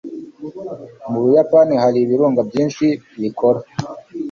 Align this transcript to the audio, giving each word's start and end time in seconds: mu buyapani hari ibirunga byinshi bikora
mu 1.09 1.19
buyapani 1.25 1.73
hari 1.83 1.97
ibirunga 2.01 2.41
byinshi 2.49 2.85
bikora 3.21 3.59